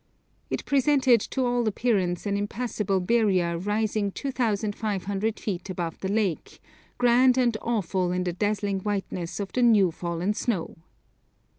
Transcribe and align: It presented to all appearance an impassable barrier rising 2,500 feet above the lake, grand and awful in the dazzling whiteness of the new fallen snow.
It 0.49 0.65
presented 0.65 1.21
to 1.29 1.45
all 1.45 1.67
appearance 1.67 2.25
an 2.25 2.35
impassable 2.35 2.99
barrier 2.99 3.55
rising 3.59 4.11
2,500 4.11 5.39
feet 5.39 5.69
above 5.69 5.99
the 5.99 6.11
lake, 6.11 6.59
grand 6.97 7.37
and 7.37 7.55
awful 7.61 8.11
in 8.11 8.23
the 8.23 8.33
dazzling 8.33 8.79
whiteness 8.79 9.39
of 9.39 9.53
the 9.53 9.61
new 9.61 9.91
fallen 9.91 10.33
snow. 10.33 10.75